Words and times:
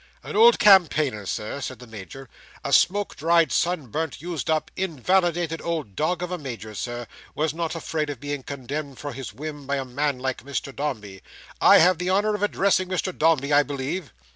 "An 0.23 0.35
old 0.35 0.57
campaigner, 0.57 1.27
Sir," 1.27 1.61
said 1.61 1.77
the 1.77 1.85
Major, 1.85 2.27
"a 2.63 2.73
smoke 2.73 3.15
dried, 3.15 3.51
sun 3.51 3.85
burnt, 3.85 4.19
used 4.19 4.49
up, 4.49 4.71
invalided 4.75 5.61
old 5.61 5.95
dog 5.95 6.23
of 6.23 6.31
a 6.31 6.39
Major, 6.39 6.73
Sir, 6.73 7.05
was 7.35 7.53
not 7.53 7.75
afraid 7.75 8.09
of 8.09 8.19
being 8.19 8.41
condemned 8.41 8.97
for 8.97 9.13
his 9.13 9.31
whim 9.31 9.67
by 9.67 9.75
a 9.75 9.85
man 9.85 10.17
like 10.17 10.43
Mr 10.43 10.75
Dombey. 10.75 11.21
I 11.61 11.77
have 11.77 11.99
the 11.99 12.09
honour 12.09 12.33
of 12.33 12.41
addressing 12.41 12.87
Mr 12.89 13.15
Dombey, 13.15 13.53
I 13.53 13.61
believe?" 13.61 14.11